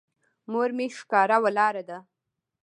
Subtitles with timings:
[0.51, 1.97] مور مې ښکاره ولاړه ده.